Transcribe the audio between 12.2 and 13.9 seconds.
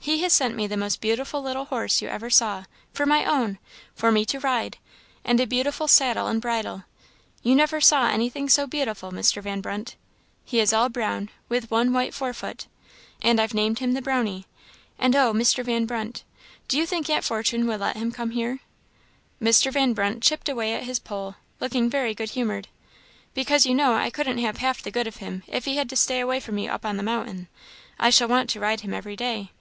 foot, and I've named